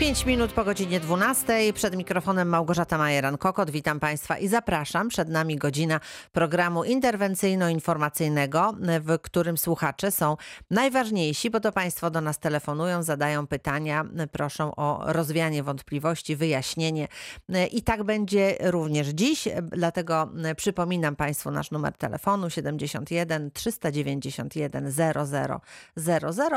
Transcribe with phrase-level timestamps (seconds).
[0.00, 1.72] 5 minut po godzinie 12.
[1.72, 3.70] Przed mikrofonem Małgorzata Majeran-Kokot.
[3.70, 5.08] Witam Państwa i zapraszam.
[5.08, 6.00] Przed nami godzina
[6.32, 10.36] programu interwencyjno-informacyjnego, w którym słuchacze są
[10.70, 17.08] najważniejsi, bo to Państwo do nas telefonują, zadają pytania, proszą o rozwianie wątpliwości, wyjaśnienie.
[17.72, 19.48] I tak będzie również dziś.
[19.62, 25.60] Dlatego przypominam Państwu nasz numer telefonu 71 391 0000,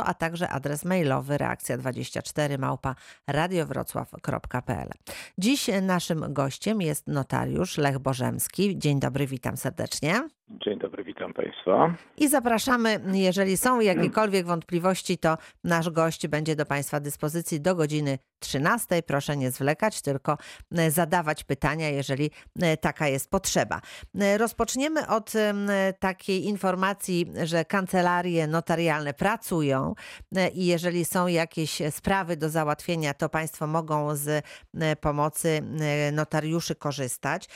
[0.04, 2.96] a także adres mailowy reakcja 24 małpa
[3.32, 4.90] radiowrocław.pl.
[5.38, 8.78] Dziś naszym gościem jest notariusz Lech Bożemski.
[8.78, 10.39] Dzień dobry, witam serdecznie.
[10.50, 11.96] Dzień dobry, witam Państwa.
[12.18, 18.20] I zapraszamy, jeżeli są jakiekolwiek wątpliwości, to nasz gość będzie do Państwa dyspozycji do godziny
[18.40, 19.04] 13.
[19.04, 20.38] Proszę nie zwlekać, tylko
[20.72, 22.32] e, zadawać pytania, jeżeli
[22.62, 23.82] e, taka jest potrzeba.
[24.20, 25.34] E, rozpoczniemy od
[26.00, 29.96] takiej informacji, że kancelarie notarialne pracują
[30.54, 34.46] i jeżeli są jakieś sprawy do załatwienia, to Państwo mogą z
[35.02, 35.62] pomocy
[36.12, 37.50] notariuszy korzystać.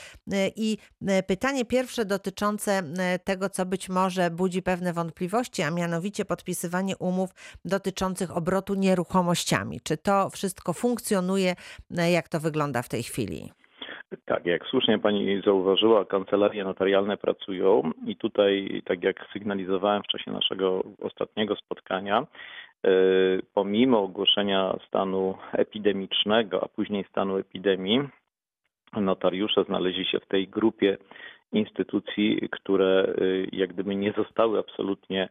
[0.56, 0.78] I
[1.26, 2.83] pytanie pierwsze dotyczące
[3.24, 7.30] tego, co być może budzi pewne wątpliwości, a mianowicie podpisywanie umów
[7.64, 9.80] dotyczących obrotu nieruchomościami.
[9.84, 11.54] Czy to wszystko funkcjonuje?
[11.90, 13.50] Jak to wygląda w tej chwili?
[14.24, 20.30] Tak, jak słusznie pani zauważyła, kancelarie notarialne pracują i tutaj, tak jak sygnalizowałem w czasie
[20.30, 22.26] naszego ostatniego spotkania,
[22.84, 22.90] e,
[23.54, 28.08] pomimo ogłoszenia stanu epidemicznego, a później stanu epidemii,
[29.00, 30.96] notariusze znaleźli się w tej grupie
[31.54, 35.28] instytucji, które y, jak gdyby nie zostały absolutnie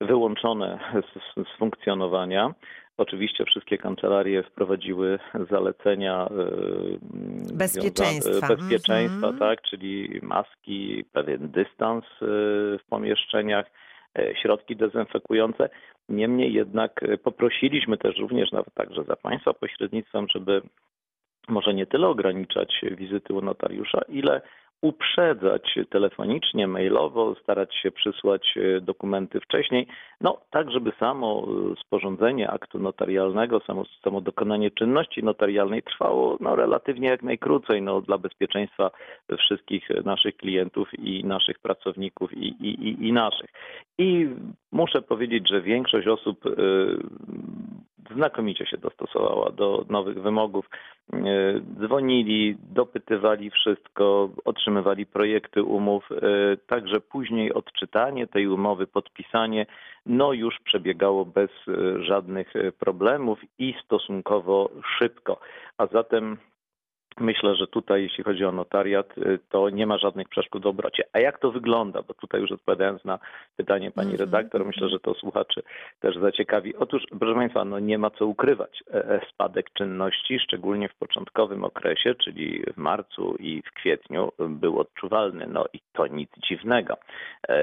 [0.00, 2.54] wyłączone z, z, funkcjonowania.
[2.96, 5.18] Oczywiście wszystkie kancelarie wprowadziły
[5.50, 9.38] zalecenia y, bezpieczeństwa, bezpieczeństwa mm -hmm.
[9.38, 12.16] tak, czyli maski, pewien dystans y,
[12.78, 13.66] w pomieszczeniach,
[14.42, 15.68] środki dezynfekujące.
[16.08, 20.62] Niemniej jednak poprosiliśmy też również nawet także za Państwa pośrednictwem, żeby
[21.48, 24.40] może nie tyle ograniczać wizyty u notariusza, ile
[24.82, 29.86] uprzedzać telefonicznie, mailowo, starać się przysłać e, dokumenty wcześniej,
[30.20, 36.56] no tak, żeby samo e, sporządzenie aktu notarialnego, samo, samo dokonanie czynności notarialnej trwało no,
[36.56, 38.90] relatywnie jak najkrócej no, dla bezpieczeństwa
[39.38, 43.50] wszystkich naszych klientów i naszych pracowników i, i, i naszych.
[43.98, 44.28] I
[44.72, 46.50] muszę powiedzieć, że większość osób e,
[48.14, 50.70] znakomicie się dostosowała do nowych wymogów.
[51.12, 51.16] E,
[51.80, 59.66] dzwonili, dopytywali wszystko, otrzymywali projekty umów, e, także później odczytanie tej umowy, podpisanie,
[60.06, 65.40] no już przebiegało bez e, żadnych problemów i stosunkowo szybko.
[65.78, 66.38] A zatem
[67.20, 71.04] Myślę, że tutaj, jeśli chodzi o notariat, y, to nie ma żadnych przeszkód w obrocie.
[71.12, 72.02] A jak to wygląda?
[72.02, 73.18] Bo tutaj już odpowiadając na
[73.56, 74.30] pytanie pani mhm.
[74.30, 75.62] redaktor, myślę, że to słuchaczy
[76.00, 76.76] też zaciekawi.
[76.76, 78.82] Otóż, proszę Państwa, no nie ma co ukrywać.
[78.94, 84.80] E, e, spadek czynności, szczególnie w początkowym okresie, czyli w marcu i w kwietniu, był
[84.80, 85.46] odczuwalny.
[85.46, 86.94] No i to nic dziwnego.
[86.94, 87.56] E,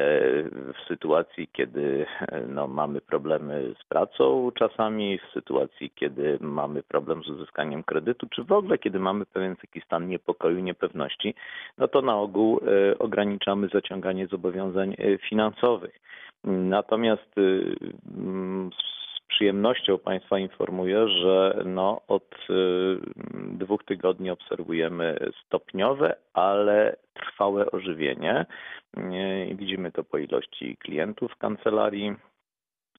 [0.49, 2.05] w sytuacji, kiedy
[2.47, 8.43] no, mamy problemy z pracą czasami, w sytuacji, kiedy mamy problem z uzyskaniem kredytu, czy
[8.43, 11.35] w ogóle, kiedy mamy pewien pewien taki stan niepokoju, niepewności,
[11.77, 15.99] no to na ogół e, ograniczamy zaciąganie zobowiązań e, finansowych.
[16.43, 17.41] Natomiast e,
[18.71, 22.47] z przyjemnością Państwa informuję, że no od
[23.35, 28.45] dwóch tygodni obserwujemy stopniowe, ale trwałe ożywienie.
[29.55, 32.15] Widzimy to po ilości klientów w kancelarii,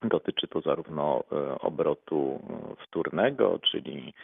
[0.03, 1.25] Dotyczy to zarówno
[1.61, 2.41] obrotu
[2.87, 4.15] wtórnego, czyli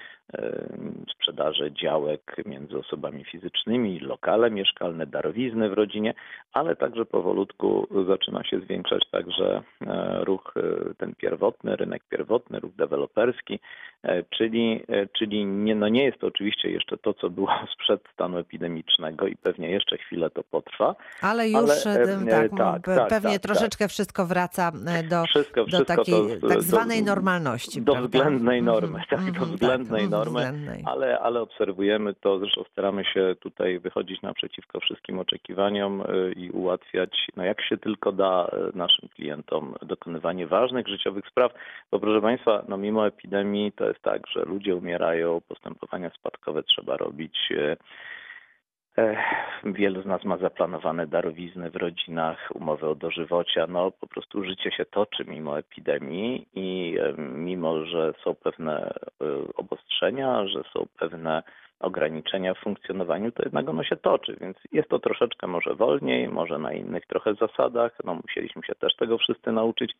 [1.30, 6.14] sprzedaży działek między osobami fizycznymi, lokale mieszkalne, darowizny w rodzinie,
[6.52, 12.72] ale także powolutku zaczyna się zwiększać także e, ruch e, ten pierwotny, rynek pierwotny, ruch
[12.74, 13.60] deweloperski,
[14.02, 14.82] e, czyli,
[15.18, 19.36] czyli nie, no nie jest to oczywiście jeszcze to, co było sprzed stanu epidemicznego i
[19.36, 20.94] pewnie jeszcze chwilę to potrwa.
[21.22, 23.90] Ale już ale, tak, tak, tak, pewnie tak, troszeczkę tak.
[23.90, 24.72] wszystko wraca
[25.10, 27.82] do, wszystko, do takiej to, tak zwanej do, normalności.
[27.82, 28.18] Do prawda?
[28.18, 33.04] względnej normy, -hmm, tak, do mhm, względnej normy normy, ale, ale obserwujemy to, zresztą staramy
[33.04, 38.76] się tutaj wychodzić naprzeciwko wszystkim oczekiwaniom y, i ułatwiać, no jak się tylko da, y,
[38.76, 41.52] naszym klientom dokonywanie ważnych życiowych spraw.
[41.90, 46.96] Bo proszę Państwa, no mimo epidemii to jest tak, że ludzie umierają, postępowania spadkowe trzeba
[46.96, 47.38] robić.
[49.00, 49.16] Y,
[49.72, 53.66] wielu z nas ma zaplanowane darowizny w rodzinach, umowy o dożywocia.
[53.66, 58.94] No po prostu życie się toczy mimo epidemii i mimo, że są pewne e,
[59.56, 61.42] obostrzenia, że są pewne
[61.80, 66.58] ograniczenia w funkcjonowaniu, to jednak ono się toczy, więc jest to troszeczkę może wolniej, może
[66.58, 67.92] na innych trochę zasadach.
[68.04, 69.92] No musieliśmy się też tego wszyscy nauczyć,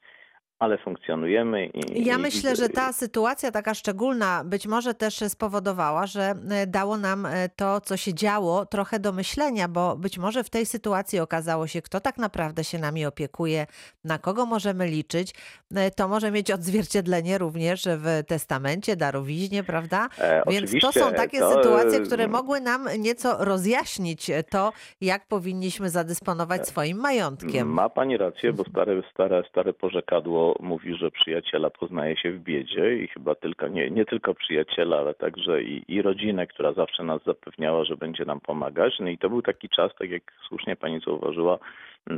[0.61, 1.67] ale funkcjonujemy.
[1.67, 6.35] I, Ja i myślę, widzę- że ta sytuacja taka szczególna być może też spowodowała, że
[6.51, 10.51] e, dało nam e, to, co się działo, trochę do myślenia, bo być może w
[10.51, 13.67] tej sytuacji okazało się, kto tak naprawdę się nami opiekuje,
[14.05, 15.35] na kogo możemy liczyć.
[15.75, 20.09] E, To może mieć odzwierciedlenie również w testamencie, darowiźnie, prawda?
[20.19, 25.91] E, Więc to są takie to, sytuacje, które mogły nam nieco rozjaśnić to, jak powinniśmy
[25.91, 27.69] zadysponować swoim majątkiem.
[27.73, 32.97] Ma pani rację, bo stare, stare, stare porzekadło mówi, że przyjaciela poznaje się w biedzie
[32.97, 37.23] i chyba tylko, nie, nie tylko przyjaciela, ale także i, i rodzinę, która zawsze nas
[37.27, 38.95] zapewniała, że będzie nam pomagać.
[39.01, 41.59] No i to był taki czas, tak jak słusznie pani zauważyła,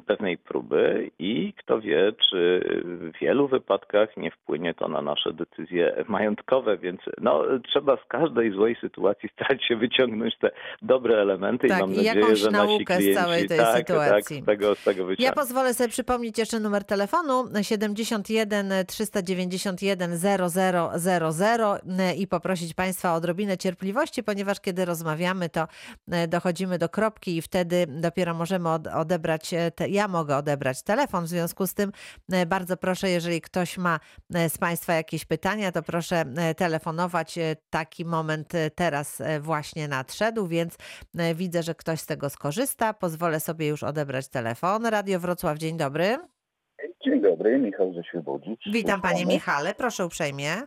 [0.07, 6.05] pewnej próby i kto wie, czy w wielu wypadkach nie wpłynie to na nasze decyzje
[6.09, 7.43] majątkowe, więc no,
[7.73, 10.51] trzeba z każdej złej sytuacji starać się wyciągnąć te
[10.83, 13.77] dobre elementy Tak, i mam i nadzieję, że nasi naukę z klienci całej tej tak,
[13.79, 14.37] sytuacji.
[14.37, 20.11] tak, z tego, z tego Ja pozwolę sobie przypomnieć jeszcze numer telefonu 71 391
[21.33, 21.81] 0000
[22.17, 25.67] i poprosić Państwa o odrobinę cierpliwości, ponieważ kiedy rozmawiamy, to
[26.13, 30.83] e, dochodzimy do kropki i wtedy dopiero możemy od- odebrać, e, te, ja mogę odebrać
[30.83, 31.25] telefon.
[31.25, 31.93] W związku z tym
[32.33, 34.01] e, bardzo proszę, jeżeli ktoś ma
[34.35, 37.39] e, z Państwa jakieś pytania, to proszę e, telefonować.
[37.71, 40.77] Taki moment teraz właśnie nadszedł, więc
[41.35, 42.95] widzę, że ktoś z tego skorzysta.
[42.95, 44.87] Pozwolę sobie już odebrać telefon.
[44.87, 46.19] Radio Wrocław, dzień dobry.
[47.05, 48.61] Dzień dobry, Michał ze Świebodzic.
[48.73, 49.27] Witam Panie.
[49.27, 50.63] Michale, proszę uprzejmie.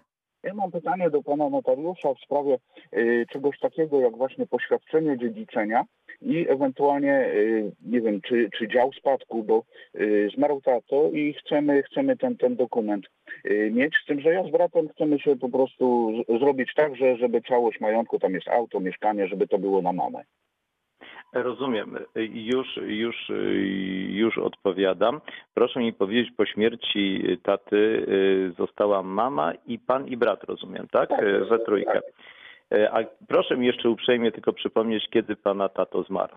[0.46, 2.58] Ja mam pytanie do Pana notariusza w sprawie
[2.94, 5.86] y, czegoś takiego jak właśnie poświadczenie dziedziczenia
[6.22, 9.64] i ewentualnie, y, nie wiem, czy, czy dział spadku, bo
[9.96, 13.06] y, zmarł tato i chcemy, chcemy ten, ten dokument
[13.46, 17.18] y, mieć, z tym, że ja z bratem chcemy się po prostu zrobić tak, że,
[17.18, 20.24] żeby całość majątku, tam jest auto, mieszkanie, żeby to było na mamę.
[21.34, 21.98] Rozumiem.
[22.34, 23.32] Już, już,
[24.08, 25.22] już odpowiadam.
[25.54, 28.06] Proszę mi powiedzieć, po śmierci taty
[28.58, 31.10] została mama i pan i brat, rozumiem, tak?
[31.10, 31.94] Tak, We trójkę.
[31.94, 32.04] tak.
[32.76, 36.36] Y, A proszę mi jeszcze uprzejmie tylko przypomnieć, kiedy pana tato zmarł.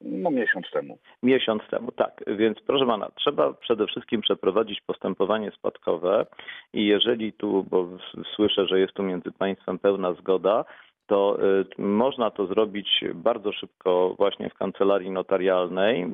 [0.00, 0.98] No miesiąc temu.
[1.22, 2.24] Miesiąc temu, tak.
[2.26, 6.26] Więc proszę pana, trzeba przede wszystkim przeprowadzić postępowanie spadkowe
[6.72, 7.88] i jeżeli tu, bo
[8.34, 10.64] słyszę, że jest tu między państwem pełna zgoda,
[11.06, 11.38] to
[11.78, 16.02] y, można to zrobić bardzo szybko właśnie w kancelarii notarialnej.
[16.02, 16.06] Y,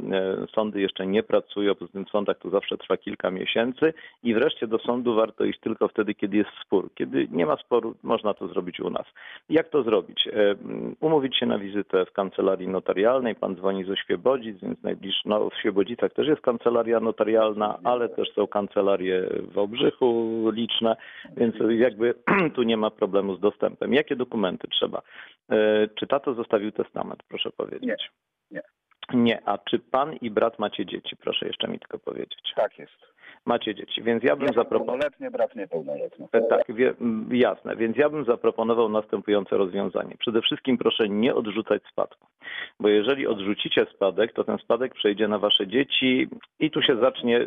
[0.55, 3.93] Sądy jeszcze nie pracują, poza tym w sądach to zawsze trwa kilka miesięcy
[4.23, 6.91] i wreszcie do sądu warto iść tylko wtedy, kiedy jest spór.
[6.95, 9.07] Kiedy nie ma sporu, można to zrobić u nas.
[9.49, 10.29] Jak to zrobić?
[10.33, 13.35] Mm, Umówić się na wizytę w kancelarii notarialnej.
[13.35, 18.33] Pan dzwoni ze Świebodzic, więc najbliższy, no w Świebodzicach też jest kancelaria notarialna, ale też
[18.33, 20.97] są kancelarie w Obrzychu liczne,
[21.37, 22.15] więc jakby
[22.55, 23.95] tu nie ma problemu z dostępem.
[23.95, 25.03] Jakie dokumenty trzeba?
[25.51, 27.83] E, Czy tato zostawił testament, proszę powiedzieć?
[27.89, 27.97] Nie,
[28.51, 28.63] nie.
[29.13, 31.17] Nie, a czy pan i brat macie dzieci?
[31.17, 32.53] Proszę jeszcze mi tylko powiedzieć.
[32.57, 33.13] Tak jest.
[33.47, 34.87] Macie dzieci, więc ja bym Ja zaproponował.
[34.87, 36.27] pełnoletnie, brat niepełnoletni.
[36.51, 36.95] Tak, wie,
[37.31, 37.77] jasne.
[37.77, 40.17] Więc ja bym zaproponował następujące rozwiązanie.
[40.19, 42.27] Przede wszystkim proszę nie odrzucać spadku,
[42.81, 46.29] bo jeżeli odrzucicie spadek, to ten spadek przejdzie na wasze dzieci
[46.61, 47.47] i tu się zacznie,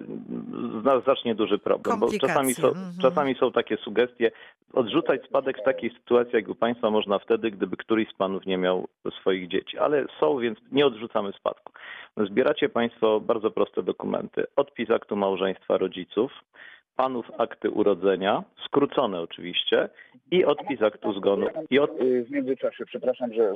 [0.81, 2.93] z nas zacznie duży problem, bo Komplikacje, czasami są, mhm.
[3.01, 4.31] czasami są takie sugestie.
[4.73, 8.57] Odrzucać spadek w takiej sytuacji, jak u państwa można wtedy, gdyby któryś z panów nie
[8.57, 8.87] miał
[9.19, 11.73] swoich dzieci, ale są, więc nie odrzucamy spadku.
[12.17, 14.43] Zbieracie państwo bardzo proste dokumenty.
[14.55, 16.31] Odpis aktu małżeństwa rodziców,
[16.95, 19.89] panów akty urodzenia, skrócone oczywiście,
[20.31, 21.47] i odpis aktu zgonu.
[21.69, 22.01] I od...
[22.01, 23.53] Y, W międzyczasie, przepraszam, że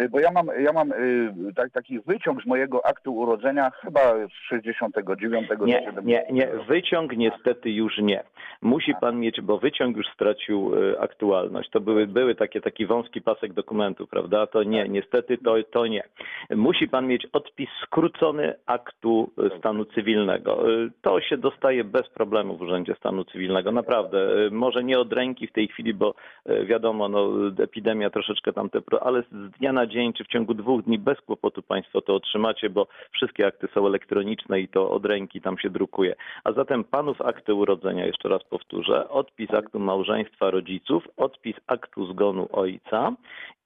[0.00, 4.00] y, bo ja mam, ja mam y, tak, taki wyciąg z mojego aktu urodzenia chyba
[4.28, 6.06] z 69 do Nie, 70.
[6.06, 8.22] nie, nie, wyciąg niestety już nie.
[8.62, 11.70] Musi pan mieć, bo wyciąg już stracił aktualność.
[11.70, 14.46] To były, były takie, taki wąski pasek dokumentu, prawda?
[14.46, 16.02] To nie, niestety to, to nie.
[16.50, 20.64] Musi pan mieć odpis skrócony aktu stanu cywilnego.
[21.02, 24.46] To się dostaje bez problemu w Urzędzie Stanu Cywilnego, naprawdę.
[24.46, 26.14] E, Może nie od ręki w tej chwili, bo
[26.46, 30.54] e, wiadomo, no, epidemia troszeczkę tam te, ale z dnia na dzień, czy w ciągu
[30.54, 35.06] dwóch dni bez kłopotu państwo to otrzymacie, bo wszystkie akty są elektroniczne i to od
[35.06, 36.14] ręki tam się drukuje.
[36.44, 42.48] A zatem panów akty urodzenia, jeszcze raz powtórzę, odpis aktu małżeństwa rodziców, odpis aktu zgonu
[42.52, 43.12] ojca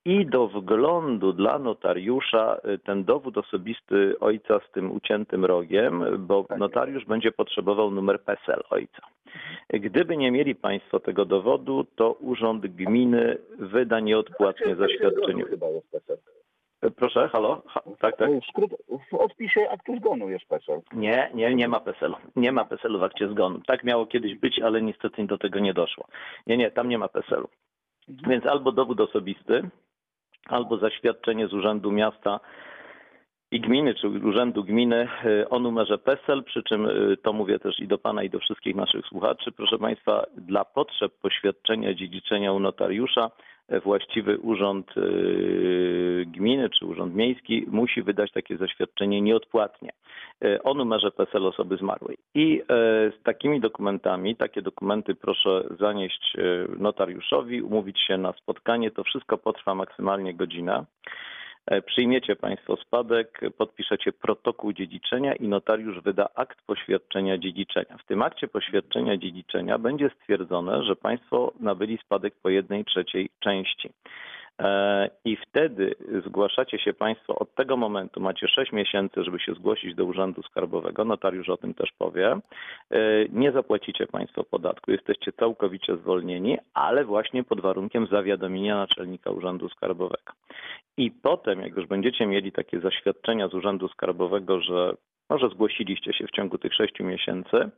[0.04, 6.44] i do wglądu dla notariusza y, ten dowód osobisty ojca z tym uciętym rogiem, bo
[6.44, 6.58] Tak.
[6.58, 9.02] notariusz będzie potrzebował numer PESEL ojca.
[9.70, 15.44] Gdyby nie mieli Państwo tego dowodu, to Urząd Gminy wyda nieodpłatnie zaświadczenie.
[15.44, 16.16] Chyba jest PESEL.
[16.96, 17.62] Proszę, halo?
[17.66, 18.30] Ha, tak, tak.
[19.10, 20.80] W, odpisie aktu zgonu jest PESEL.
[20.92, 22.16] Nie, nie, nie ma PESEL-u.
[22.36, 23.60] Nie ma PESEL-u w akcie zgonu.
[23.66, 26.06] Tak miało kiedyś być, ale niestety do tego nie doszło.
[26.46, 27.48] Nie, nie, tam nie ma PESEL-u.
[28.08, 29.62] Więc albo dowód osobisty,
[30.50, 32.40] albo zaświadczenie z Urzędu Miasta
[33.52, 37.80] i gminy, czy Urzędu Gminy y, o numerze PESEL, przy czym y, to mówię też
[37.80, 39.52] i do Pana, i do wszystkich naszych słuchaczy.
[39.52, 43.30] Proszę Państwa, dla potrzeb poświadczenia dziedziczenia u notariusza
[43.72, 44.94] y, właściwy urząd
[46.26, 49.90] gminy czy urząd miejski musi wydać takie zaświadczenie nieodpłatnie
[50.64, 52.16] o numerze PESEL osoby zmarłej.
[52.34, 52.62] I
[53.20, 56.36] z takimi dokumentami, takie dokumenty proszę zanieść
[56.78, 58.90] notariuszowi, umówić się na spotkanie.
[58.90, 60.84] To wszystko potrwa maksymalnie godzinę.
[61.70, 67.98] E, Przyjmiecie Państwo spadek, podpiszecie protokół dziedziczenia i notariusz wyda akt poświadczenia dziedziczenia.
[67.98, 73.90] W tym akcie poświadczenia dziedziczenia będzie stwierdzone, że Państwo nabyli spadek po jednej trzeciej części.
[74.60, 75.94] E, I wtedy
[76.26, 81.04] zgłaszacie się Państwo od tego momentu, macie 6 miesięcy, żeby się zgłosić do Urzędu Skarbowego,
[81.04, 82.32] notariusz o tym też powie.
[82.32, 82.38] E,
[83.28, 90.32] Nie zapłacicie Państwo podatku, jesteście całkowicie zwolnieni, ale właśnie pod warunkiem zawiadomienia naczelnika Urzędu Skarbowego.
[90.96, 94.94] I potem, jak już będziecie mieli takie zaświadczenia z Urzędu Skarbowego, że
[95.30, 97.70] może zgłosiliście się w ciągu tych 6 miesięcy,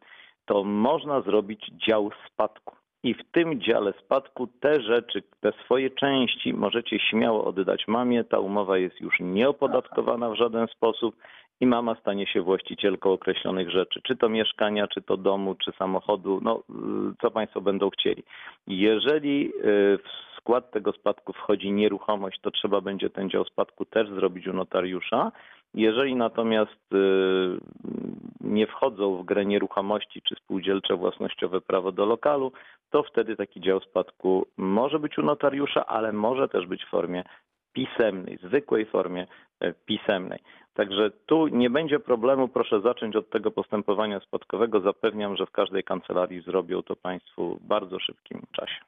[0.45, 2.82] to można zrobić dział spadku.
[3.05, 8.25] I w tym dziale spadku te rzeczy, te swoje części możecie śmiało oddać mamie.
[8.25, 11.17] Ta umowa jest już nieopodatkowana w żaden sposób
[11.61, 16.41] i mama stanie się właścicielką określonych rzeczy, czy to mieszkania, czy to domu, czy samochodu,
[16.43, 18.23] no y, co Państwo będą chcieli.
[18.67, 19.53] Jeżeli y,
[19.99, 24.53] w skład tego spadku wchodzi nieruchomość, to trzeba będzie ten dział spadku też zrobić u
[24.53, 25.33] notariusza.
[25.75, 27.59] Jeżeli natomiast y,
[28.41, 32.53] nie wchodzą w grę nieruchomości czy spółdzielcze własnościowe prawo do lokalu,
[32.91, 37.25] to wtedy taki dział spadku może być u notariusza, ale może też być w formie
[37.73, 39.27] pisemnej, zwykłej formie
[39.61, 40.39] e, pisemnej.
[40.75, 44.81] Także tu nie będzie problemu, proszę zacząć od tego postępowania spadkowego.
[44.81, 48.81] Zapewniam, że w każdej kancelarii zrobią to Państwu w bardzo szybkim czasie.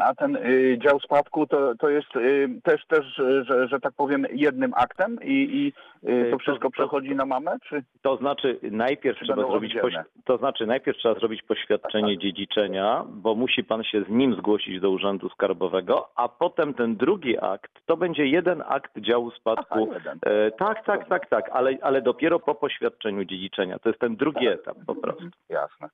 [0.00, 3.92] A- ten y, dział spadku to, to jest y, też, też y, że, że tak
[3.96, 5.72] powiem, jednym aktem i, i
[6.10, 7.56] y, to wszystko to- przechodzi na mamę?
[7.68, 13.34] Czy To znaczy najpierw trzeba zrobić poś- to znaczy najpierw trzeba zrobić poświadczenie dziedziczenia, bo
[13.34, 17.96] musi pan się z nim zgłosić do urzędu skarbowego, a potem ten drugi akt to
[17.96, 19.88] będzie jeden akt działu spadku.
[19.96, 20.12] Aha.
[20.26, 23.78] E, tak, tak, tak, tak, ale, ale dopiero po poświadczeniu dziedziczenia.
[23.78, 24.54] To jest ten drugi Tak.
[24.54, 25.24] etap po prostu.
[25.48, 25.88] Jasne.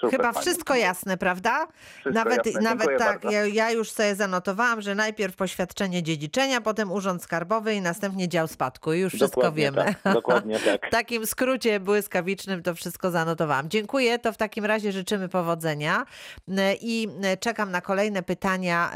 [0.00, 0.42] Super, Chyba pani.
[0.46, 1.66] wszystko jasne, prawda?
[1.90, 2.60] Wszystko nawet jasne.
[2.60, 7.74] nawet Dziękuję tak, ja, ja już sobie zanotowałam, że najpierw poświadczenie dziedziczenia, potem urząd skarbowy
[7.74, 8.92] i następnie dział spadku.
[8.92, 9.94] I już wszystko Dokładnie wiemy.
[10.02, 10.86] Tak, dokładnie tak.
[10.86, 13.68] W takim skrócie błyskawicznym to wszystko zanotowałam.
[13.70, 16.04] Dziękuję, to w takim razie życzymy powodzenia
[16.80, 17.08] i
[17.40, 18.92] czekam na kolejne pytania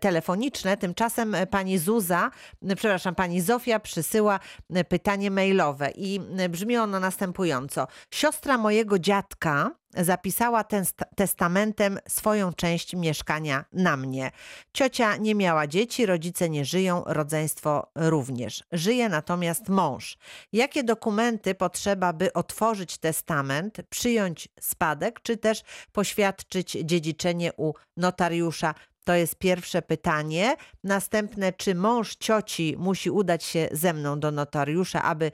[0.00, 0.76] telefoniczne.
[0.76, 2.30] Tymczasem pani Zuza,
[2.76, 4.40] przepraszam, pani Zofia przysyła
[4.88, 6.20] pytanie mailowe i
[6.50, 7.86] brzmi ono następująco.
[8.10, 14.30] Siostra mojego dziadka zapisała test- testamentem swoją część mieszkania na mnie.
[14.72, 18.64] Ciocia nie miała dzieci, rodzice nie żyją, rodzeństwo również.
[18.72, 20.18] Żyje natomiast mąż.
[20.52, 28.74] Jakie dokumenty potrzeba, by otworzyć testament, przyjąć spadek, czy też poświadczyć dziedziczenie u notariusza?
[29.04, 30.56] To jest pierwsze pytanie.
[30.84, 35.32] Następne, czy mąż cioci musi udać się ze mną do notariusza, aby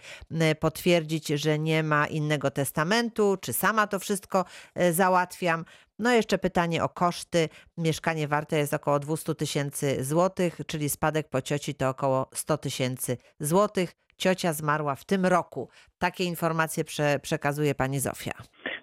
[0.61, 5.65] potwierdzić, że nie ma innego testamentu, czy sama to wszystko e, załatwiam?
[5.99, 7.49] No jeszcze pytanie o koszty.
[7.79, 13.17] Mieszkanie warte jest około 200 tysięcy złotych, czyli spadek po cioci to około 100 tysięcy
[13.41, 13.93] złotych.
[14.17, 15.69] Ciocia zmarła w tym roku.
[15.99, 18.33] Takie informacje prze, przekazuje pani Zofia.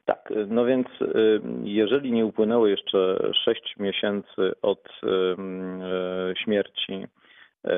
[0.07, 7.07] Tak, no więc y, jeżeli nie upłynęło jeszcze 6 miesięcy od y, śmierci,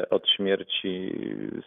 [0.09, 1.11] od śmierci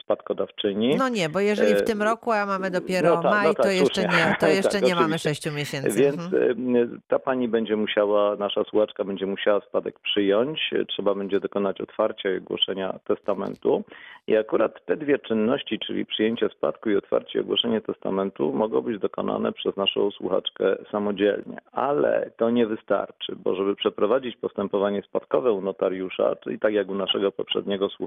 [0.00, 3.46] spadkodawczyni, No nie, bo jeżeli w E, tym roku, a mamy dopiero no tak, maj,
[3.46, 6.02] no tak, to jeszcze nie, to jeszcze Tak, nie mamy sześciu miesięcy.
[6.02, 6.76] Więc Mhm.
[6.76, 12.30] y, ta pani będzie musiała, nasza słuchaczka będzie musiała spadek przyjąć, trzeba będzie dokonać otwarcia
[12.34, 13.84] i ogłoszenia testamentu.
[14.26, 19.00] I akurat te dwie czynności, czyli przyjęcie spadku i otwarcie i ogłoszenie testamentu, mogą być
[19.00, 21.58] dokonane przez naszą słuchaczkę samodzielnie.
[21.72, 26.94] Ale to nie wystarczy, bo żeby przeprowadzić postępowanie spadkowe u notariusza, czyli tak jak u
[26.94, 28.01] naszego poprzedniego słuchacza,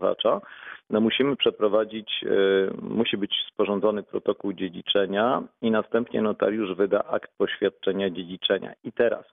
[0.90, 8.10] no musimy przeprowadzić, y, musi być sporządzony protokół dziedziczenia i następnie notariusz wyda akt poświadczenia
[8.10, 8.74] dziedziczenia.
[8.84, 9.26] I teraz,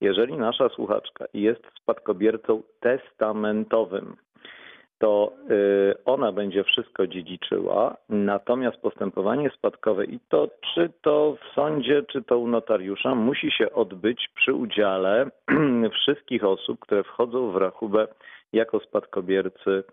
[0.00, 4.16] jeżeli nasza słuchaczka jest spadkobiercą testamentowym,
[5.00, 12.02] to y, ona będzie wszystko dziedziczyła, natomiast postępowanie spadkowe i to czy to w sądzie,
[12.02, 15.30] czy to u notariusza musi się odbyć przy udziale
[16.00, 18.08] wszystkich osób, które wchodzą w rachubę
[18.52, 19.84] jako spadkobiercy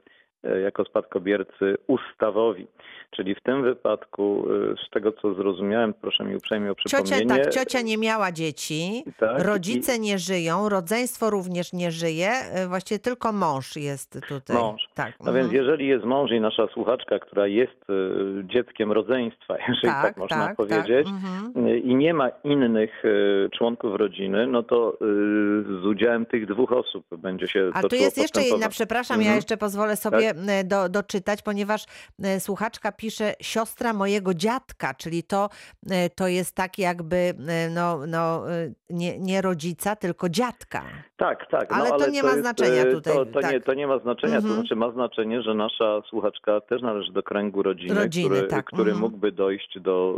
[0.44, 2.68] jako spadkobiercy ustawowi.
[3.12, 7.44] Czyli w tym wypadku, e, z tego co zrozumiałem, proszę mi uprzejmie o Ciocia, przypomnienie.
[7.44, 13.00] tak, ciocia nie miała dzieci, tak, rodzice nie żyją, rodzeństwo również nie żyje, e, właściwie
[13.00, 14.58] tylko mąż jest tutaj.
[14.58, 14.88] Mąż.
[14.96, 15.14] Tak.
[15.20, 15.64] No więc mhm.
[15.64, 17.94] jeżeli jest mąż i nasza słuchaczka, która jest e,
[18.48, 21.68] dzieckiem rodzeństwa, jeżeli tak, można powiedzieć, mhm.
[21.68, 23.10] e, i nie ma innych e,
[23.50, 24.96] członków rodziny, no to e,
[25.82, 29.36] z udziałem tych dwóch osób będzie się A tu jest jeszcze jedna, przepraszam, ja Mhm.
[29.36, 31.86] jeszcze pozwolę sobie e, do, doczytać, ponieważ
[32.24, 35.50] e, słuchaczka pisze siostra mojego dziadka, czyli to,
[35.92, 37.34] e, to jest tak jakby
[37.76, 38.44] no, no,
[38.90, 40.84] nie, nie rodzica, tylko dziadka.
[41.18, 41.74] Tak, tak.
[41.74, 43.52] Ale no, to nie ma jest, znaczenia tutaj, To, to, tak.
[43.52, 44.54] nie, to nie ma znaczenia, Mhm.
[44.54, 48.66] to znaczy ma znaczenie, że nasza słuchaczka też należy do kręgu rodziny, Rodziny, który, tak.
[48.66, 49.00] który Mhm.
[49.02, 50.16] mógłby dojść do,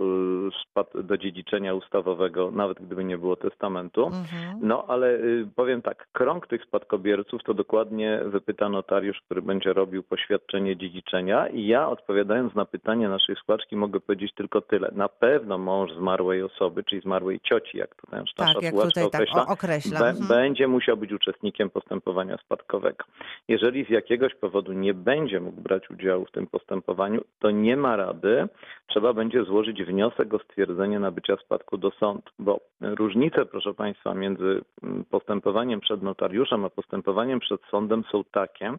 [1.03, 4.05] do dziedziczenia ustawowego, nawet gdyby nie było testamentu.
[4.05, 4.59] Mhm.
[4.61, 5.19] No ale
[5.55, 11.67] powiem tak, krąg tych spadkobierców to dokładnie wypyta notariusz, który będzie robił poświadczenie dziedziczenia i
[11.67, 14.91] ja odpowiadając na pytanie naszej słuchaczki mogę powiedzieć tylko tyle.
[14.95, 19.21] Na pewno mąż zmarłej osoby, czyli zmarłej cioci, jak to nasza Tak, jak tutaj tak
[19.21, 19.99] określa, o- określa.
[19.99, 20.27] be- Mhm.
[20.27, 23.05] będzie musiał być uczestnikiem postępowania spadkowego.
[23.47, 27.95] Jeżeli z jakiegoś powodu nie będzie mógł brać udziału w tym postępowaniu, to nie ma
[27.95, 28.47] rady,
[28.87, 34.61] trzeba będzie złożyć wniosek o stwierdzenie nabycia spadku do sądu, bo różnice, proszę Państwa, między
[34.83, 38.73] mm, postępowaniem przed notariuszem a postępowaniem przed sądem są takie,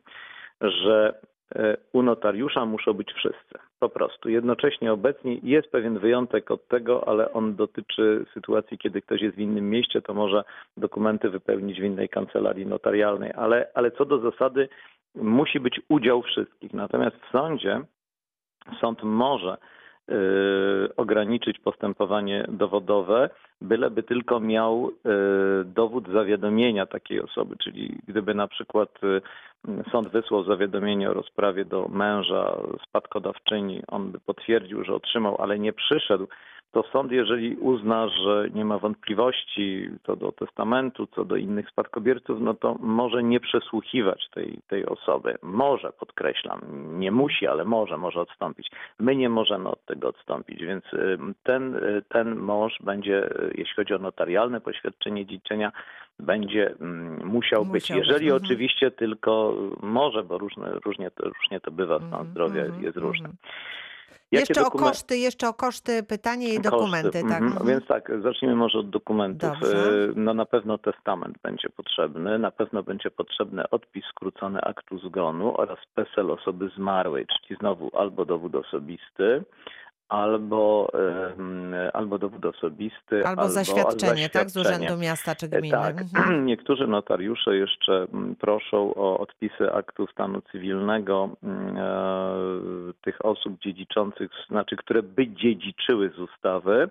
[0.60, 1.20] że
[1.54, 3.58] e, u notariusza muszą być wszyscy.
[3.78, 4.28] Po prostu.
[4.28, 9.40] Jednocześnie obecnie jest pewien wyjątek od tego, ale on dotyczy sytuacji, kiedy ktoś jest w
[9.40, 10.44] innym mieście, to może
[10.76, 14.68] dokumenty wypełnić w innej kancelarii notarialnej, ale, ale co do zasady
[15.14, 16.72] musi być udział wszystkich.
[16.72, 17.80] Natomiast w sądzie
[18.80, 19.56] sąd może
[20.96, 23.30] ograniczyć postępowanie dowodowe,
[23.60, 29.20] byleby tylko miał y, dowód zawiadomienia takiej osoby, czyli gdyby na przykład y,
[29.92, 32.56] sąd wysłał zawiadomienie o rozprawie do męża
[32.88, 36.26] spadkodawczyni, on by potwierdził, że otrzymał, ale nie przyszedł,
[36.72, 42.40] to sąd, jeżeli uzna, że nie ma wątpliwości co do testamentu, co do innych spadkobierców,
[42.40, 45.38] no to może nie przesłuchiwać tej, tej osoby.
[45.42, 46.60] Może, podkreślam,
[46.98, 48.70] nie musi, ale może, może odstąpić.
[48.98, 53.74] My nie możemy od tego odstąpić, więc y, ten, y, ten mąż będzie, y, jeśli
[53.74, 55.72] chodzi o notarialne poświadczenie dziedziczenia,
[56.18, 57.82] będzie mm, musiał być.
[57.82, 58.42] Musiał Jeżeli mhm.
[58.44, 62.96] oczywiście tylko może, bo różne, różnie, to, różnie to bywa, stan Mhm, zdrowia mhm, jest
[62.96, 63.28] różny.
[64.32, 67.22] Jeszcze o koszty, jeszcze o koszty pytanie i Koszty, dokumenty, tak.
[67.22, 67.44] mhm.
[67.44, 67.66] mhm.
[67.66, 69.50] Więc tak, zacznijmy może od dokumentów.
[69.50, 69.76] Dobrze.
[69.76, 75.60] E, No na pewno testament będzie potrzebny, na pewno będzie potrzebny odpis skrócony aktu zgonu
[75.60, 79.44] oraz PESEL osoby zmarłej, czyli znowu albo dowód osobisty,
[80.10, 80.92] albo,
[81.92, 84.86] albo dowód osobisty, Albo zaświadczenie, tak, z zaświadczenie.
[84.86, 85.76] Urzędu Miasta czy E, Gminy.
[85.76, 86.00] Tak.
[86.00, 86.44] Mhm.
[86.50, 94.30] Niektórzy notariusze jeszcze mm, proszą o odpisy aktu stanu cywilnego mm, e, tych osób dziedziczących,
[94.48, 96.90] znaczy, które by dziedziczyły z ustawy.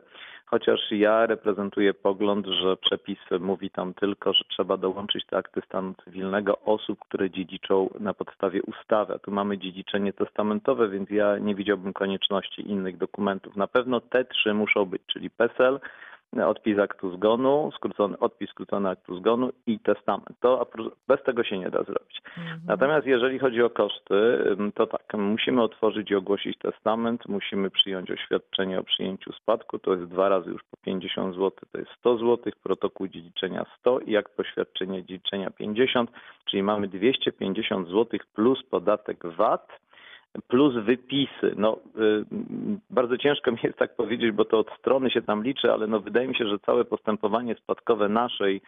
[0.51, 5.93] Chociaż ja reprezentuję pogląd, że przepis mówi tam tylko, że trzeba dołączyć te akty stanu
[6.05, 9.13] cywilnego osób, które dziedziczą na podstawie ustawy.
[9.13, 13.55] A tu mamy dziedziczenie testamentowe, więc ja nie widziałbym konieczności innych dokumentów.
[13.55, 15.79] Na pewno te trzy muszą być, czyli PESEL,
[16.37, 20.29] odpis aktu zgonu, skrócony, odpis skrócony aktu zgonu i testament.
[20.39, 20.67] To
[21.07, 22.21] bez tego się nie da zrobić.
[22.37, 22.59] Mhm.
[22.67, 24.43] Natomiast jeżeli chodzi o koszty,
[24.75, 30.05] to tak, musimy otworzyć i ogłosić testament, musimy przyjąć oświadczenie o przyjęciu spadku, to jest
[30.05, 34.29] dwa razy już po 50 zł, to jest 100 zł, protokół dziedziczenia 100 i jak
[34.29, 36.11] poświadczenie dziedziczenia 50,
[36.45, 39.67] czyli mamy 250 zł plus podatek VAT
[40.47, 41.53] plus wypisy.
[41.57, 42.25] No, y,
[42.89, 45.99] bardzo ciężko mi jest tak powiedzieć, bo to od strony się tam liczy, ale no
[45.99, 48.61] wydaje mi się, że całe postępowanie spadkowe naszej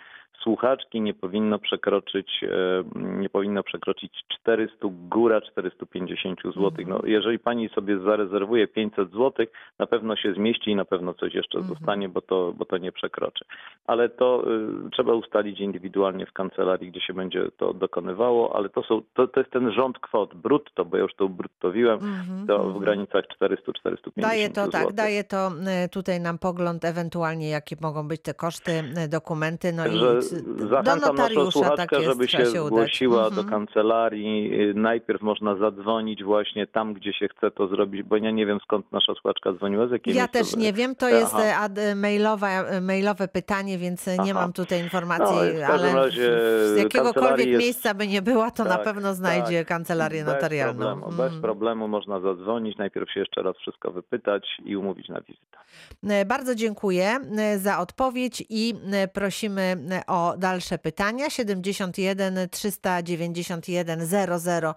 [0.44, 2.50] słuchaczki nie powinno przekroczyć, y,
[2.96, 4.76] nie powinno przekroczyć 400,
[5.10, 6.72] góra 450 zł.
[6.88, 9.46] No, jeżeli pani sobie zarezerwuje 500 zł,
[9.80, 11.76] na pewno się zmieści i na pewno coś jeszcze Mhm.
[11.76, 13.46] zostanie, bo to, bo to nie przekroczy.
[13.88, 14.44] Ale to
[14.88, 19.28] y, trzeba ustalić indywidualnie w kancelarii, gdzie się będzie to dokonywało, ale to, są, to,
[19.28, 22.80] to jest ten rząd kwot brutto, bo ja już to bruttowiłem, Mhm, to w mhm.
[22.84, 24.72] granicach 400-450 Daje to zł.
[24.72, 29.74] tak, daje to e, tutaj nam pogląd ewentualnie, jakie mogą być te koszty, e, dokumenty,
[29.74, 33.42] no i c- do zachęcam naszą notariusza tak słuchaczkę, jest, żeby się się zgłosiła do
[33.42, 33.50] Mhm.
[33.50, 34.62] kancelarii.
[34.70, 38.60] Y, Najpierw można zadzwonić właśnie tam, gdzie się chce to zrobić, bo ja nie wiem
[38.64, 41.16] skąd nasza słuchaczka dzwoniła, z jakiej Ja też nie wiem, to Aha.
[41.18, 44.34] jest e, ad, mailowe, mailowe pytanie, więc nie Aha.
[44.34, 46.40] mam tutaj informacji, No, w każdym ale razie
[46.74, 50.34] z jakiegokolwiek kancelarii jest- miejsca by nie była, to na Tak, pewno znajdzie kancelarię Bez
[50.34, 50.74] notarialną.
[50.86, 51.42] problemu, bez Mhm.
[51.42, 55.58] problemu można zadzwonić, najpierw się jeszcze raz wszystko wypytać i umówić na wizytę.
[56.10, 58.74] E, Bardzo dziękuję e, za odpowiedź i
[59.14, 61.30] prosimy e, o dalsze pytania.
[61.30, 64.76] 71 391 00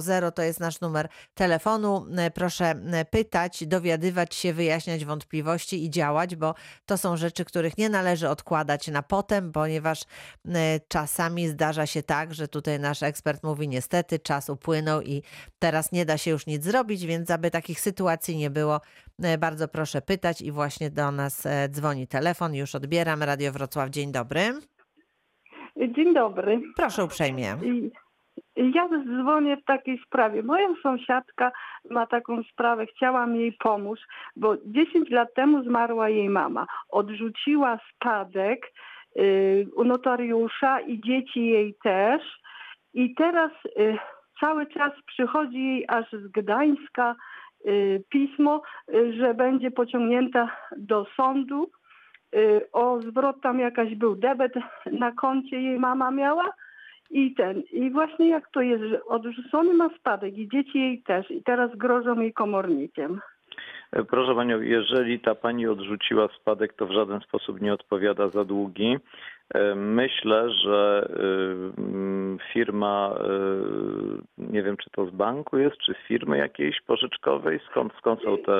[0.00, 2.06] 00 to jest nasz numer telefonu.
[2.16, 6.54] E, Proszę e, pytać, dowiadywać się, wyjaśniać wątpliwości i działać, bo
[6.86, 10.02] to są rzeczy, których nie należy odkładać na potem, ponieważ
[10.48, 15.22] e, czasami zdarza się tak, że tutaj nasz ekspert mówi niestety czas upłynął i
[15.58, 18.80] teraz nie da się już nic zrobić, więc aby takich sytuacji nie było,
[19.38, 22.54] bardzo proszę pytać i właśnie do nas dzwoni telefon.
[22.54, 23.22] Już odbieram.
[23.22, 24.61] Radio Wrocław, dzień dobry.
[25.76, 26.60] Dzień dobry.
[26.76, 27.56] Proszę uprzejmie.
[28.56, 30.42] Ja dzwonię w takiej sprawie.
[30.42, 31.52] Moja sąsiadka
[31.90, 33.98] ma taką sprawę, chciałam jej pomóc,
[34.36, 36.66] bo 10 lat temu zmarła jej mama.
[36.88, 38.72] Odrzuciła spadek
[39.18, 42.22] y, u notariusza i dzieci jej też.
[42.94, 43.98] I teraz y,
[44.40, 47.14] cały czas przychodzi jej aż z Gdańska
[47.66, 48.62] y, pismo,
[49.18, 51.70] że będzie pociągnięta do sądu
[52.72, 54.52] o zwrot tam jakaś był debet
[54.92, 56.52] na koncie jej mama miała
[57.10, 61.30] i ten i właśnie jak to jest, że odrzucony ma spadek i dzieci jej też
[61.30, 63.20] i teraz grożą jej komornikiem.
[63.92, 68.44] E, Proszę Panią, jeżeli ta Pani odrzuciła spadek, to w żaden sposób nie odpowiada za
[68.44, 68.96] długi.
[69.76, 73.14] Myślę, że y, firma,
[74.38, 78.22] y, nie wiem czy to z banku jest, czy z firmy jakiejś pożyczkowej, skąd, skąd
[78.22, 78.52] są te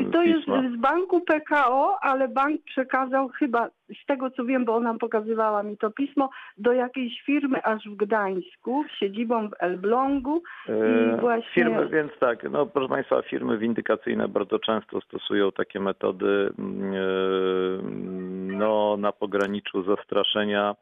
[0.00, 0.62] y, To jest pisma?
[0.76, 3.68] z banku PKO, ale bank przekazał chyba,
[4.02, 7.96] z tego co wiem, bo ona pokazywała mi to pismo, do jakiejś firmy aż w
[7.96, 10.42] Gdańsku, z siedzibą w Elblągu.
[10.68, 16.50] I właśnie- Firmy, więc tak, no proszę Państwa, firmy windykacyjne bardzo często stosują takie metody
[16.58, 16.94] mm,
[18.60, 20.74] no, na pograniczu zastraszenia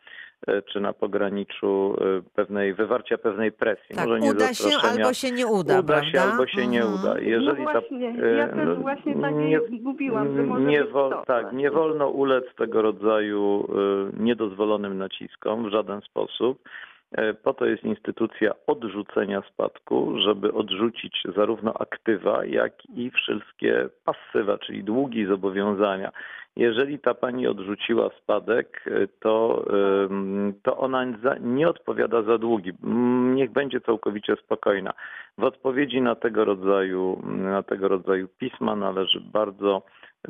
[0.48, 3.96] e, czy na pograniczu e, pewnej wywarcia pewnej presji.
[3.96, 6.32] Tak, Może nie uda się albo się nie uda, Uda się prawda?
[6.32, 7.00] albo się nie Mhm.
[7.00, 7.20] uda.
[7.20, 10.84] Jeżeli no ta, właśnie, e, ja też no, właśnie tak nie- mówiłam, że może nie
[10.84, 11.58] wol, to Tak, właśnie.
[11.58, 13.68] nie wolno ulec tego rodzaju
[14.20, 16.68] niedozwolonym naciskom w żaden sposób.
[17.42, 24.84] Po to jest instytucja odrzucenia spadku, żeby odrzucić zarówno aktywa, jak i wszystkie pasywa, czyli
[24.84, 26.10] długi zobowiązania.
[26.58, 29.64] Jeżeli ta pani odrzuciła spadek, e, to,
[30.62, 31.04] to ona
[31.40, 32.72] nie odpowiada za długi.
[32.84, 34.92] Mm, Niech będzie całkowicie spokojna.
[35.38, 39.82] W odpowiedzi na tego rodzaju, na tego rodzaju pisma należy bardzo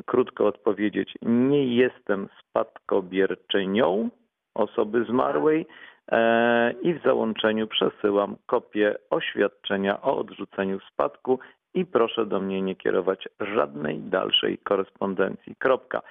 [0.05, 4.09] krótko odpowiedzieć: Nie jestem spadkobierczynią
[4.55, 5.65] osoby zmarłej
[6.11, 11.39] e, i w załączeniu przesyłam kopię oświadczenia o odrzuceniu spadku
[11.73, 15.55] i proszę do mnie nie kierować żadnej dalszej korespondencji.
[15.55, 16.01] Kropka.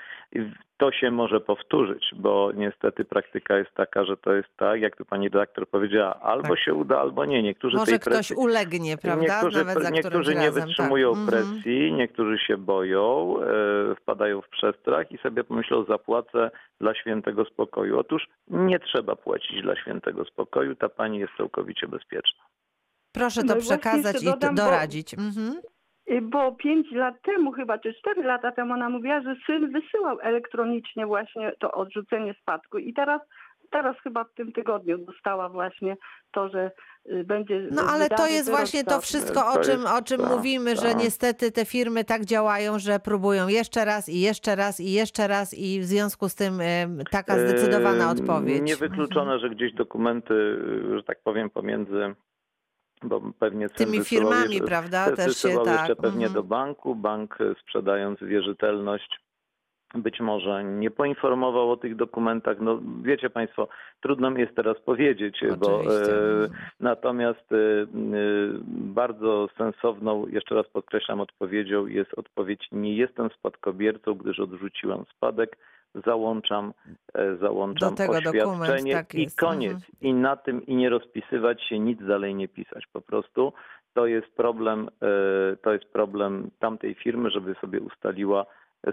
[0.77, 5.05] To się może powtórzyć, bo niestety praktyka jest taka, że to jest tak, jak tu
[5.05, 6.59] pani redaktor powiedziała, albo Tak.
[6.59, 7.43] się uda, albo nie.
[7.43, 9.43] Niektórzy Może tej ktoś presji, ulegnie, prawda?
[9.43, 10.67] Niektórzy, niektórzy nie razem.
[10.67, 11.27] wytrzymują tak.
[11.27, 17.99] Presji, niektórzy się boją, e, wpadają w przestrach i sobie pomyślą, zapłacę dla świętego spokoju.
[17.99, 22.45] Otóż nie trzeba płacić dla świętego spokoju, ta pani jest całkowicie bezpieczna.
[23.19, 25.15] Proszę No to właśnie przekazać i dodam, bo- doradzić.
[25.15, 25.61] Mhm.
[26.11, 30.21] Y, Bo pięć lat temu chyba, czy cztery lata temu ona mówiła, że syn wysyłał
[30.21, 33.21] elektronicznie właśnie to odrzucenie spadku i teraz,
[33.71, 35.97] teraz chyba w tym tygodniu dostała właśnie
[36.33, 36.71] to, że
[37.07, 40.77] y, będzie No ale to jest właśnie to wszystko, o czym, o czym tak, mówimy,
[40.77, 40.99] że tak.
[40.99, 45.55] niestety te firmy tak działają, że próbują jeszcze raz i jeszcze raz i jeszcze raz
[45.55, 46.53] i w związku z tym
[47.11, 48.63] taka zdecydowana odpowiedź.
[48.63, 50.35] Niewykluczone, że gdzieś dokumenty,
[50.97, 52.15] że tak powiem, pomiędzy,
[53.03, 55.79] bo pewnie Tymi firmami, jeszcze- prawda, Te- też się wysyłał tak.
[55.79, 56.33] jeszcze pewnie mhm.
[56.33, 56.95] do banku.
[56.95, 59.21] Bank sprzedając wierzytelność
[59.95, 62.57] być może nie poinformował o tych dokumentach.
[62.61, 63.69] No wiecie Państwo,
[64.01, 66.15] trudno mi jest teraz powiedzieć, bo Oczywiście.
[66.15, 66.49] e,
[66.81, 67.87] natomiast e,
[68.69, 75.57] bardzo sensowną, jeszcze raz podkreślam, odpowiedzią jest odpowiedź nie jestem spadkobiercą, gdyż odrzuciłam spadek.
[76.07, 76.73] Załączam,
[77.15, 79.73] e, załączam Do tego oświadczenie tak i koniec.
[79.73, 79.93] Mhm.
[80.01, 82.87] I na tym i nie rozpisywać się, nic dalej nie pisać.
[82.93, 83.53] Po prostu
[83.95, 88.47] to jest problem, e, to jest problem tamtej firmy, żeby sobie ustaliła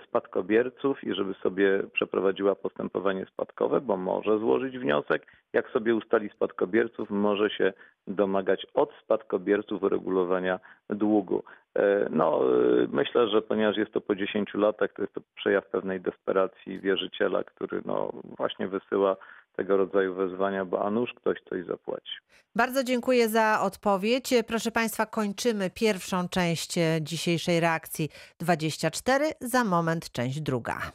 [0.03, 5.27] spadkobierców i żeby sobie przeprowadziła postępowanie spadkowe, bo może złożyć wniosek.
[5.53, 7.73] Jak sobie ustali spadkobierców, może się
[8.07, 11.43] domagać od spadkobierców uregulowania długu.
[11.75, 15.65] E, No, e, myślę, że ponieważ jest to po 10 latach, to jest to przejaw
[15.67, 19.17] pewnej desperacji wierzyciela, który no właśnie wysyła
[19.55, 22.11] tego rodzaju wezwania, bo a nuż ktoś coś zapłaci.
[22.55, 24.33] Bardzo dziękuję za odpowiedź.
[24.47, 29.25] Proszę Państwa, kończymy pierwszą część e, dzisiejszej reakcji 24.
[29.41, 30.91] Za moment część druga.